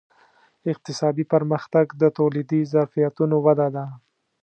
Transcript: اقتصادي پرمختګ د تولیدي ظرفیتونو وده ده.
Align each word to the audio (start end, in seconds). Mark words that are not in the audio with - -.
اقتصادي 0.71 1.23
پرمختګ 1.33 1.85
د 2.01 2.03
تولیدي 2.17 2.61
ظرفیتونو 2.73 3.35
وده 3.45 3.67
ده. 3.75 3.85